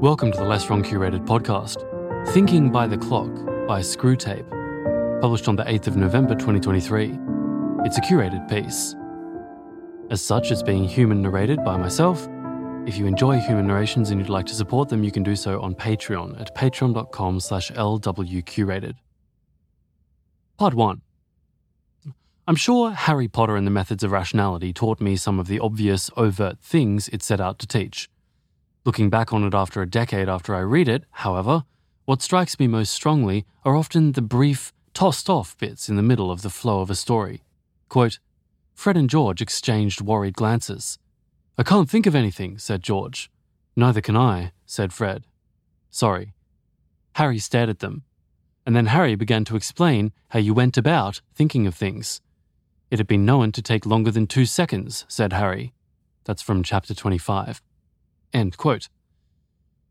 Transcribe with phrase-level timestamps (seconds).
[0.00, 1.84] Welcome to the Less Wrong Curated podcast,
[2.28, 3.34] Thinking by the Clock
[3.68, 4.48] by Screwtape,
[5.20, 7.18] published on the 8th of November 2023.
[7.84, 8.94] It's a curated piece.
[10.10, 12.26] As such, it's being human narrated by myself.
[12.86, 15.60] If you enjoy human narrations and you'd like to support them, you can do so
[15.60, 18.94] on Patreon at patreon.com slash lwcurated.
[20.56, 21.02] Part 1.
[22.48, 26.10] I'm sure Harry Potter and the Methods of Rationality taught me some of the obvious,
[26.16, 28.08] overt things it set out to teach.
[28.84, 31.64] Looking back on it after a decade after I read it, however,
[32.06, 36.30] what strikes me most strongly are often the brief, tossed off bits in the middle
[36.30, 37.42] of the flow of a story.
[37.88, 38.18] Quote,
[38.74, 40.98] Fred and George exchanged worried glances.
[41.58, 43.30] I can't think of anything, said George.
[43.76, 45.24] Neither can I, said Fred.
[45.90, 46.32] Sorry.
[47.16, 48.04] Harry stared at them,
[48.64, 52.22] and then Harry began to explain how you went about thinking of things.
[52.90, 55.74] It had been known to take longer than two seconds, said Harry.
[56.24, 57.60] That's from chapter 25.
[58.32, 58.88] End quote.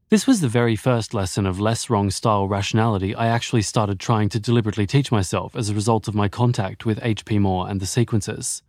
[0.09, 4.29] This was the very first lesson of less wrong style rationality I actually started trying
[4.29, 8.63] to deliberately teach myself as a result of my contact with HPMOR and the sequences.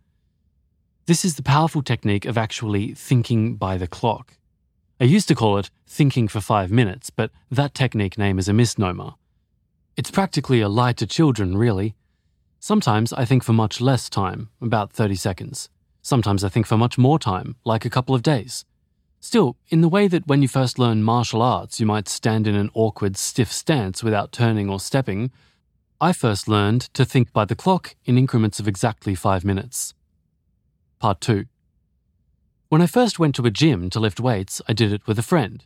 [1.07, 4.37] This is the powerful technique of actually thinking by the clock.
[4.99, 8.53] I used to call it thinking for five minutes, but that technique name is a
[8.53, 9.15] misnomer.
[9.97, 11.95] It's practically a lie to children, really.
[12.59, 15.69] Sometimes I think for much less time, about 30 seconds.
[16.03, 18.63] Sometimes I think for much more time, like a couple of days.
[19.23, 22.55] Still, in the way that when you first learn martial arts, you might stand in
[22.55, 25.29] an awkward, stiff stance without turning or stepping,
[26.01, 29.93] I first learned to think by the clock in increments of exactly five minutes.
[30.97, 31.45] Part 2
[32.69, 35.23] When I first went to a gym to lift weights, I did it with a
[35.23, 35.63] friend.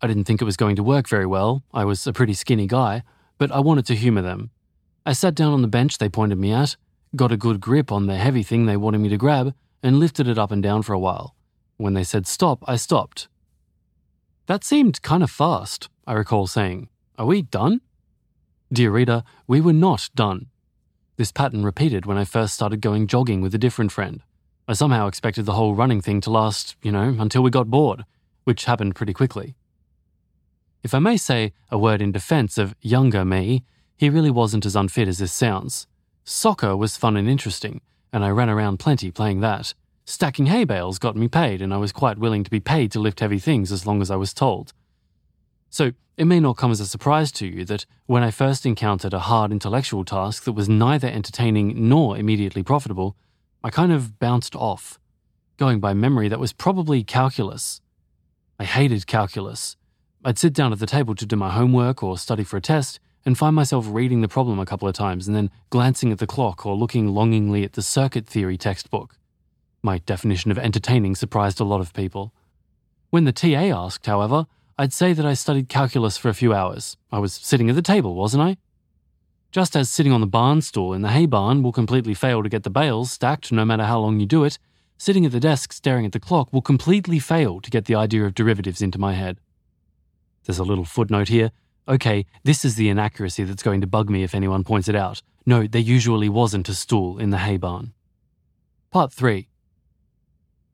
[0.00, 2.68] I didn't think it was going to work very well, I was a pretty skinny
[2.68, 3.02] guy,
[3.36, 4.50] but I wanted to humour them.
[5.04, 6.76] I sat down on the bench they pointed me at,
[7.16, 10.28] got a good grip on the heavy thing they wanted me to grab, and lifted
[10.28, 11.34] it up and down for a while.
[11.76, 13.28] When they said stop, I stopped.
[14.46, 16.88] That seemed kind of fast, I recall saying.
[17.18, 17.80] Are we done?
[18.72, 20.46] Dear reader, we were not done.
[21.16, 24.22] This pattern repeated when I first started going jogging with a different friend.
[24.66, 28.04] I somehow expected the whole running thing to last, you know, until we got bored,
[28.44, 29.54] which happened pretty quickly.
[30.82, 33.64] If I may say a word in defense of younger me,
[33.96, 35.86] he really wasn't as unfit as this sounds.
[36.24, 37.80] Soccer was fun and interesting,
[38.12, 39.74] and I ran around plenty playing that.
[40.04, 43.00] Stacking hay bales got me paid, and I was quite willing to be paid to
[43.00, 44.72] lift heavy things as long as I was told.
[45.70, 49.14] So, it may not come as a surprise to you that when I first encountered
[49.14, 53.16] a hard intellectual task that was neither entertaining nor immediately profitable,
[53.64, 54.98] I kind of bounced off.
[55.56, 57.80] Going by memory, that was probably calculus.
[58.58, 59.76] I hated calculus.
[60.24, 63.00] I'd sit down at the table to do my homework or study for a test
[63.24, 66.26] and find myself reading the problem a couple of times and then glancing at the
[66.26, 69.16] clock or looking longingly at the circuit theory textbook.
[69.84, 72.32] My definition of entertaining surprised a lot of people.
[73.10, 74.46] When the TA asked, however,
[74.78, 76.96] I'd say that I studied calculus for a few hours.
[77.10, 78.58] I was sitting at the table, wasn't I?
[79.50, 82.48] Just as sitting on the barn stool in the hay barn will completely fail to
[82.48, 84.56] get the bales stacked no matter how long you do it,
[84.98, 88.24] sitting at the desk staring at the clock will completely fail to get the idea
[88.24, 89.40] of derivatives into my head.
[90.44, 91.50] There's a little footnote here.
[91.88, 95.22] Okay, this is the inaccuracy that's going to bug me if anyone points it out.
[95.44, 97.92] No, there usually wasn't a stool in the hay barn.
[98.92, 99.48] Part 3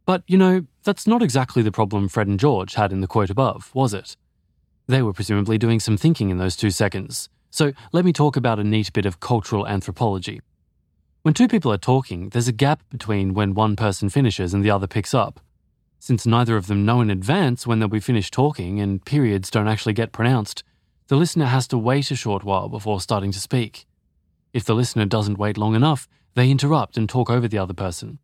[0.08, 3.28] but, you know, that's not exactly the problem Fred and George had in the quote
[3.28, 4.16] above, was it?
[4.86, 7.28] They were presumably doing some thinking in those two seconds.
[7.50, 10.40] So let me talk about a neat bit of cultural anthropology.
[11.20, 14.70] When two people are talking, there's a gap between when one person finishes and the
[14.70, 15.40] other picks up.
[15.98, 19.68] Since neither of them know in advance when they'll be finished talking and periods don't
[19.68, 20.64] actually get pronounced,
[21.08, 23.84] the listener has to wait a short while before starting to speak.
[24.54, 28.20] If the listener doesn't wait long enough, they interrupt and talk over the other person.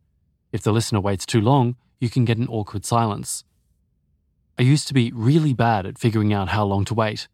[0.55, 3.43] If the listener waits too long, you can get an awkward silence.
[4.57, 7.27] I used to be really bad at figuring out how long to wait.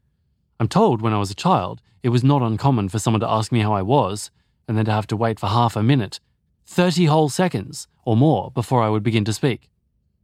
[0.59, 3.51] I'm told when I was a child, it was not uncommon for someone to ask
[3.51, 4.31] me how I was,
[4.67, 6.19] and then to have to wait for half a minute,
[6.65, 9.69] 30 whole seconds, or more before I would begin to speak.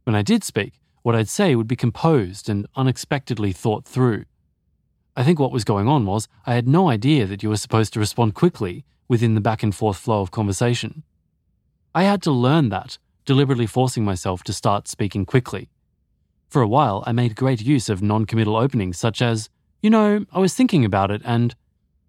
[0.02, 4.24] When I did speak, what I'd say would be composed and unexpectedly thought through.
[5.16, 7.92] I think what was going on was I had no idea that you were supposed
[7.92, 11.04] to respond quickly within the back and forth flow of conversation.
[11.98, 15.68] I had to learn that, deliberately forcing myself to start speaking quickly.
[16.48, 19.50] For a while, I made great use of non committal openings such as,
[19.82, 21.56] you know, I was thinking about it and,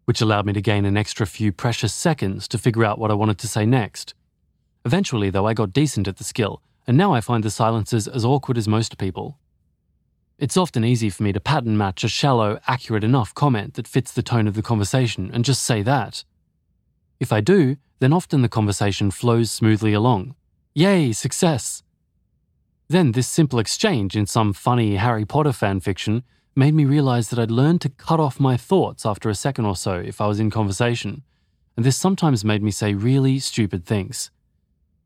[0.05, 3.15] which allowed me to gain an extra few precious seconds to figure out what I
[3.15, 4.13] wanted to say next.
[4.85, 8.23] Eventually, though, I got decent at the skill, and now I find the silences as
[8.23, 9.39] awkward as most people.
[10.37, 14.11] It's often easy for me to pattern match a shallow, accurate enough comment that fits
[14.11, 16.25] the tone of the conversation and just say that.
[17.19, 20.35] If I do, then often the conversation flows smoothly along.
[20.73, 21.83] Yay, success!
[22.87, 26.23] Then this simple exchange in some funny Harry Potter fan fiction
[26.55, 29.75] made me realize that I'd learned to cut off my thoughts after a second or
[29.75, 31.23] so if I was in conversation,
[31.77, 34.31] and this sometimes made me say really stupid things.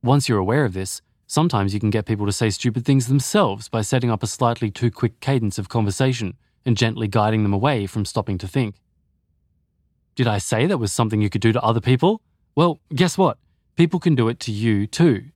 [0.01, 3.69] Once you're aware of this, sometimes you can get people to say stupid things themselves
[3.69, 6.35] by setting up a slightly too quick cadence of conversation
[6.65, 8.75] and gently guiding them away from stopping to think.
[10.15, 12.21] Did I say that was something you could do to other people?
[12.55, 13.39] Well, guess what?
[13.75, 15.31] People can do it to you too.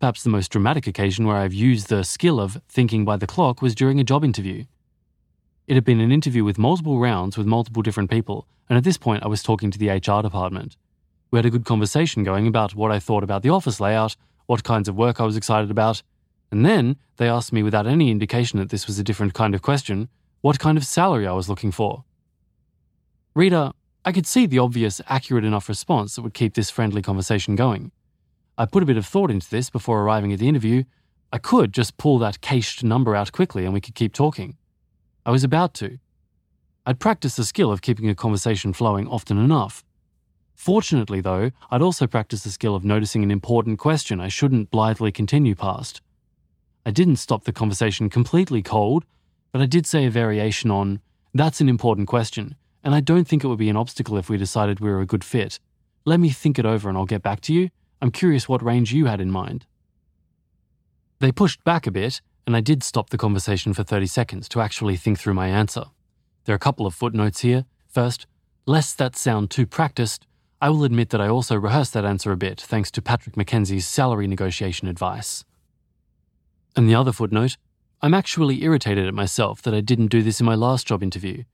[0.00, 3.62] Perhaps the most dramatic occasion where I've used the skill of thinking by the clock
[3.62, 4.64] was during a job interview.
[5.68, 8.98] It had been an interview with multiple rounds with multiple different people, and at this
[8.98, 10.76] point I was talking to the HR department.
[11.30, 14.16] We had a good conversation going about what I thought about the office layout,
[14.46, 16.02] what kinds of work I was excited about,
[16.50, 19.62] and then they asked me without any indication that this was a different kind of
[19.62, 20.08] question,
[20.40, 22.02] what kind of salary I was looking for.
[23.36, 23.70] Reader,
[24.02, 27.92] I could see the obvious, accurate enough response that would keep this friendly conversation going.
[28.56, 30.84] I put a bit of thought into this before arriving at the interview.
[31.32, 34.56] I could just pull that cached number out quickly and we could keep talking.
[35.26, 35.98] I was about to.
[36.86, 39.84] I'd practiced the skill of keeping a conversation flowing often enough.
[40.54, 45.12] Fortunately, though, I'd also practiced the skill of noticing an important question I shouldn't blithely
[45.12, 46.00] continue past.
[46.86, 49.04] I didn't stop the conversation completely cold,
[49.52, 51.00] but I did say a variation on,
[51.34, 54.36] That's an important question, and I don't think it would be an obstacle if we
[54.36, 55.58] decided we were a good fit.
[56.04, 57.70] Let me think it over and I'll get back to you.
[58.00, 59.66] I'm curious what range you had in mind.
[61.18, 64.60] They pushed back a bit, and I did stop the conversation for 30 seconds to
[64.60, 65.84] actually think through my answer.
[66.44, 67.66] There are a couple of footnotes here.
[67.86, 68.26] First,
[68.64, 70.26] lest that sound too practiced,
[70.62, 73.86] I will admit that I also rehearsed that answer a bit thanks to Patrick McKenzie's
[73.86, 75.44] salary negotiation advice.
[76.74, 77.56] And the other footnote,
[78.00, 81.44] I'm actually irritated at myself that I didn't do this in my last job interview.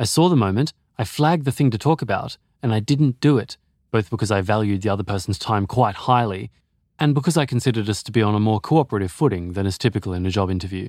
[0.00, 3.36] I saw the moment, I flagged the thing to talk about, and I didn't do
[3.36, 3.58] it,
[3.90, 6.50] both because I valued the other person's time quite highly
[6.98, 10.14] and because I considered us to be on a more cooperative footing than is typical
[10.14, 10.88] in a job interview.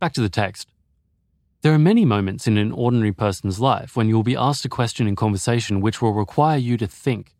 [0.00, 0.68] Back to the text.
[1.62, 4.68] There are many moments in an ordinary person's life when you will be asked a
[4.68, 7.36] question in conversation which will require you to think.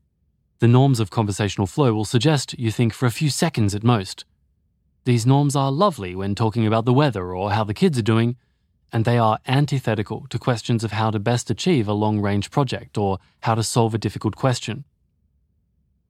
[0.61, 4.25] The norms of conversational flow will suggest you think for a few seconds at most.
[5.05, 8.37] These norms are lovely when talking about the weather or how the kids are doing,
[8.95, 12.97] and they are antithetical to questions of how to best achieve a long range project
[12.97, 14.85] or how to solve a difficult question.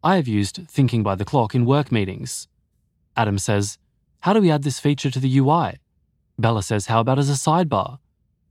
[0.03, 2.47] I have used thinking by the clock in work meetings.
[3.17, 3.79] Adam says,
[4.21, 5.79] How do we add this feature to the UI?
[6.39, 8.01] Bella says, How about as a sidebar?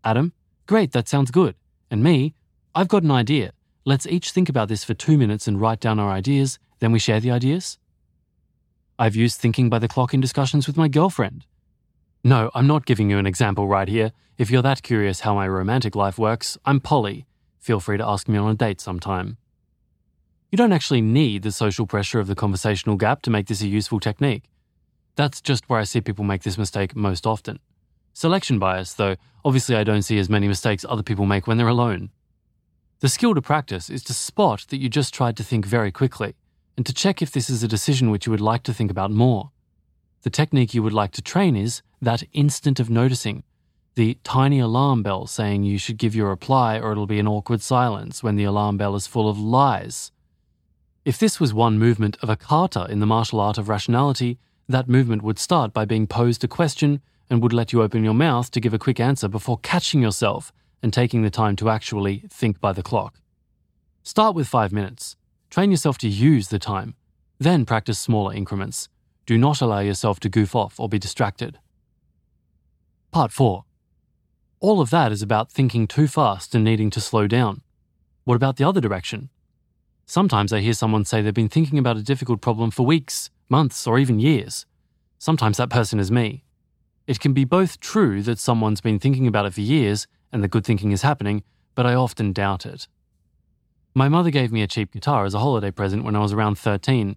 [0.03, 0.33] Adam,
[0.65, 1.53] Great, that sounds good.
[1.91, 2.33] And me,
[2.73, 3.51] I've got an idea.
[3.85, 6.97] Let's each think about this for two minutes and write down our ideas, then we
[6.97, 7.77] share the ideas.
[8.97, 11.45] I've used thinking by the clock in discussions with my girlfriend.
[12.25, 14.13] No, I'm not giving you an example right here.
[14.37, 17.25] If you're that curious how my romantic life works, I'm poly.
[17.59, 19.35] Feel free to ask me on a date sometime.
[20.49, 23.67] You don't actually need the social pressure of the conversational gap to make this a
[23.67, 24.43] useful technique.
[25.17, 27.59] That's just where I see people make this mistake most often.
[28.13, 31.67] Selection bias, though, obviously I don't see as many mistakes other people make when they're
[31.67, 32.09] alone.
[33.01, 36.35] The skill to practice is to spot that you just tried to think very quickly,
[36.77, 39.11] and to check if this is a decision which you would like to think about
[39.11, 39.51] more.
[40.21, 43.43] The technique you would like to train is that instant of noticing,
[43.95, 47.61] the tiny alarm bell saying you should give your reply or it'll be an awkward
[47.61, 50.11] silence when the alarm bell is full of lies.
[51.05, 54.89] If this was one movement of a kata in the martial art of rationality, that
[54.89, 58.49] movement would start by being posed a question and would let you open your mouth
[58.51, 60.51] to give a quick answer before catching yourself
[60.81, 63.19] and taking the time to actually think by the clock.
[64.01, 65.15] Start with five minutes.
[65.49, 66.95] Train yourself to use the time.
[67.39, 68.89] Then practice smaller increments.
[69.25, 71.59] Do not allow yourself to goof off or be distracted.
[73.13, 73.63] Part 4.
[74.59, 77.61] All of that is about thinking too fast and needing to slow down.
[78.23, 79.29] What about the other direction?
[80.07, 83.85] Sometimes I hear someone say they've been thinking about a difficult problem for weeks, months,
[83.85, 84.65] or even years.
[85.19, 86.43] Sometimes that person is me.
[87.05, 90.47] It can be both true that someone's been thinking about it for years and the
[90.47, 91.43] good thinking is happening,
[91.75, 92.87] but I often doubt it.
[93.93, 96.57] My mother gave me a cheap guitar as a holiday present when I was around
[96.57, 97.15] 13.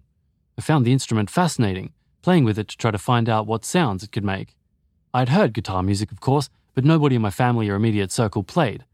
[0.59, 4.03] I found the instrument fascinating playing with it to try to find out what sounds
[4.03, 4.56] it could make.
[5.17, 8.85] I'd heard guitar music, of course, but nobody in my family or immediate circle played.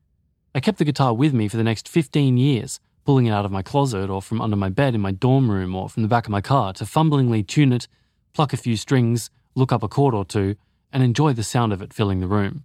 [0.55, 3.51] I kept the guitar with me for the next 15 years, pulling it out of
[3.51, 6.25] my closet or from under my bed in my dorm room or from the back
[6.25, 7.89] of my car to fumblingly tune it,
[8.31, 10.55] pluck a few strings, look up a chord or two,
[10.93, 12.63] and enjoy the sound of it filling the room.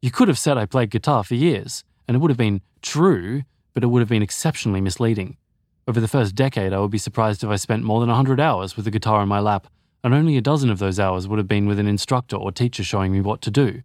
[0.00, 3.42] You could have said I played guitar for years, and it would have been true,
[3.74, 5.36] but it would have been exceptionally misleading.
[5.86, 8.74] Over the first decade, I would be surprised if I spent more than 100 hours
[8.74, 9.66] with a guitar in my lap,
[10.04, 12.84] and only a dozen of those hours would have been with an instructor or teacher
[12.84, 13.82] showing me what to do.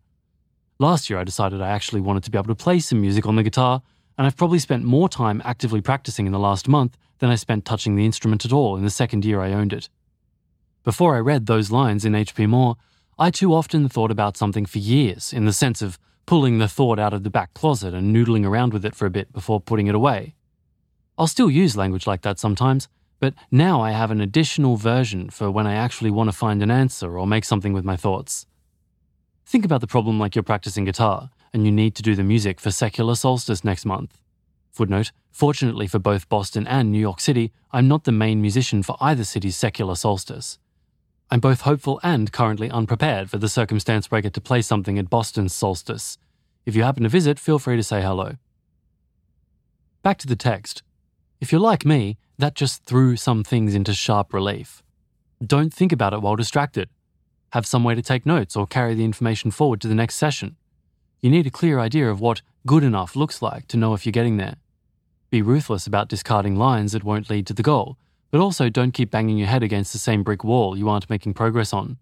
[0.77, 3.38] Last year, I decided I actually wanted to be able to play some music on
[3.38, 3.81] the guitar,
[4.17, 7.63] and I've probably spent more time actively practicing in the last month than I spent
[7.63, 9.88] touching the instrument at all in the second year I owned it.
[10.83, 12.75] Before I read those lines in HPMOR,
[13.17, 16.99] I too often thought about something for years, in the sense of pulling the thought
[16.99, 19.88] out of the back closet and noodling around with it for a bit before putting
[19.88, 20.35] it away.
[21.17, 25.51] I'll still use language like that sometimes, but now I have an additional version for
[25.51, 28.45] when I actually want to find an answer or make something with my thoughts.
[29.45, 32.59] Think about the problem like you're practicing guitar and you need to do the music
[32.59, 34.19] for secular solstice next month.
[34.71, 38.97] Footnote Fortunately for both Boston and New York City, I'm not the main musician for
[38.99, 40.59] either city's secular solstice.
[41.31, 44.97] I'm both hopeful and currently unprepared for the circumstance where I get to play something
[44.97, 46.17] at Boston's solstice.
[46.65, 48.35] If you happen to visit, feel free to say hello.
[50.01, 50.81] Back to the text.
[51.41, 54.81] If you're like me, that just threw some things into sharp relief.
[55.46, 56.89] Don't think about it while distracted.
[57.53, 60.55] Have some way to take notes or carry the information forward to the next session.
[61.22, 64.12] You need a clear idea of what good enough looks like to know if you're
[64.12, 64.58] getting there.
[65.29, 67.98] Be ruthless about discarding lines that won't lead to the goal
[68.31, 71.34] but also don't keep banging your head against the same brick wall you aren't making
[71.34, 71.98] progress on.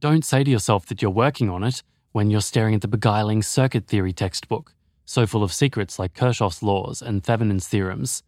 [0.00, 3.42] Don't say to yourself that you're working on it when you're staring at the beguiling
[3.42, 8.22] circuit theory textbook, so full of secrets like Kirchhoff's laws and Thevenin's theorems.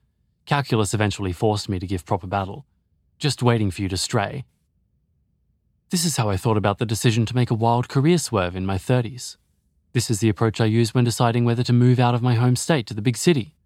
[0.46, 2.64] Calculus eventually forced me to give proper battle,
[3.18, 4.44] just waiting for you to stray.
[5.90, 8.64] This is how I thought about the decision to make a wild career swerve in
[8.64, 9.36] my 30s.
[9.92, 12.54] This is the approach I used when deciding whether to move out of my home
[12.54, 13.56] state to the big city.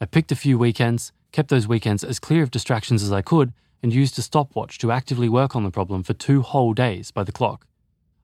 [0.00, 3.52] I picked a few weekends, kept those weekends as clear of distractions as I could,
[3.82, 7.24] and used a stopwatch to actively work on the problem for two whole days by
[7.24, 7.66] the clock.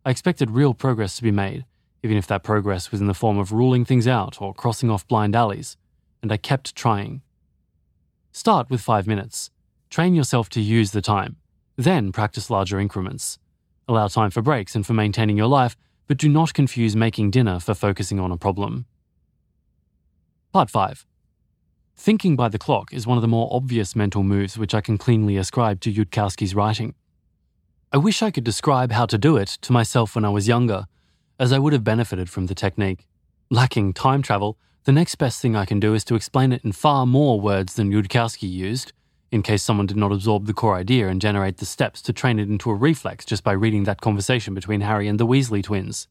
[0.04, 1.64] I expected real progress to be made,
[2.04, 5.08] even if that progress was in the form of ruling things out or crossing off
[5.08, 5.76] blind alleys,
[6.22, 7.22] and I kept trying.
[8.38, 9.50] Start with five minutes.
[9.90, 11.34] Train yourself to use the time.
[11.74, 13.36] Then practice larger increments.
[13.88, 15.76] Allow time for breaks and for maintaining your life,
[16.06, 18.86] but do not confuse making dinner for focusing on a problem.
[20.52, 21.04] Part 5
[21.96, 24.98] Thinking by the clock is one of the more obvious mental moves which I can
[24.98, 26.94] cleanly ascribe to Yudkowsky's writing.
[27.92, 30.86] I wish I could describe how to do it to myself when I was younger,
[31.40, 33.08] as I would have benefited from the technique.
[33.50, 34.56] Lacking time travel,
[34.88, 37.74] the next best thing I can do is to explain it in far more words
[37.74, 38.94] than Yudkowsky used,
[39.30, 42.38] in case someone did not absorb the core idea and generate the steps to train
[42.38, 46.08] it into a reflex just by reading that conversation between Harry and the Weasley twins.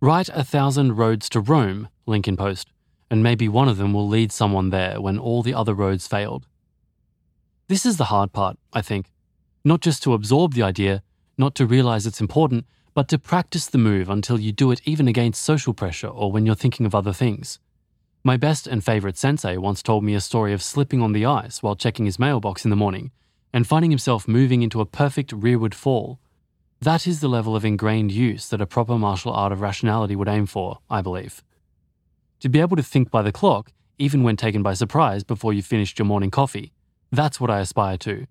[0.00, 2.72] Write a thousand roads to Rome, Lincoln Post
[3.08, 6.48] and maybe one of them will lead someone there when all the other roads failed.
[7.68, 9.12] This is the hard part, I think.
[9.64, 11.04] Not just to absorb the idea,
[11.38, 15.08] not to realize it's important, but to practice the move until you do it even
[15.08, 17.58] against social pressure or when you're thinking of other things.
[18.22, 21.62] My best and favorite sensei once told me a story of slipping on the ice
[21.62, 23.12] while checking his mailbox in the morning
[23.52, 26.20] and finding himself moving into a perfect rearward fall.
[26.80, 30.28] That is the level of ingrained use that a proper martial art of rationality would
[30.28, 31.42] aim for, I believe.
[32.40, 35.66] To be able to think by the clock, even when taken by surprise before you've
[35.66, 36.72] finished your morning coffee,
[37.12, 38.26] that's what I aspire to.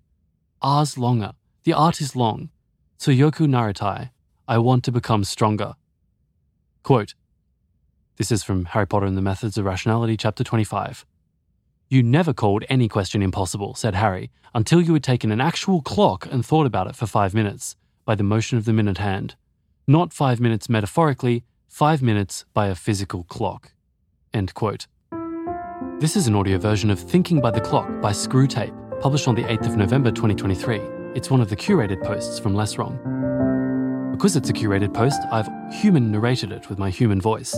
[0.62, 1.34] Ars longa.
[1.64, 2.50] The art is long.
[2.98, 4.10] Tsuyoku naritai.
[4.50, 5.74] I want to become stronger.
[6.82, 7.14] Quote
[8.16, 11.06] This is from Harry Potter and the Methods of Rationality, Chapter 25.
[11.88, 16.26] You never called any question impossible, said Harry, until you had taken an actual clock
[16.32, 19.36] and thought about it for five minutes, by the motion of the minute hand.
[19.86, 23.70] Not five minutes metaphorically, five minutes by a physical clock.
[24.34, 24.88] End quote.
[26.00, 29.44] This is an audio version of Thinking by the Clock by Screwtape, published on the
[29.44, 30.80] 8th of November 2023.
[31.14, 32.98] It's one of the curated posts from Less Wrong.
[34.20, 37.54] Because it's a curated post, I've human narrated it with my human voice.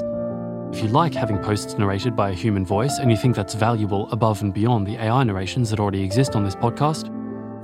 [0.72, 4.08] If you like having posts narrated by a human voice and you think that's valuable
[4.12, 7.08] above and beyond the AI narrations that already exist on this podcast,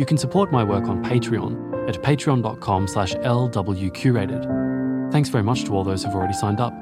[0.01, 5.13] you can support my work on Patreon at patreon.com slash lwcurated.
[5.13, 6.75] Thanks very much to all those who've already signed up.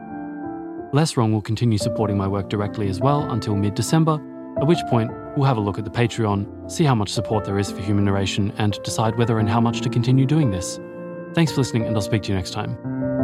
[0.94, 4.14] Less Wrong will continue supporting my work directly as well until mid December,
[4.58, 7.58] at which point we'll have a look at the Patreon, see how much support there
[7.58, 10.80] is for human narration, and decide whether and how much to continue doing this.
[11.36, 13.15] Thanks for listening, and I'll speak to you next time.